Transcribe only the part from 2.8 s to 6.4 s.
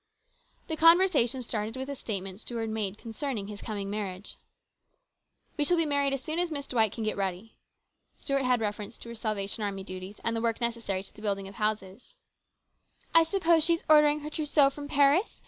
concerning his coming marriage." We shall be married as soon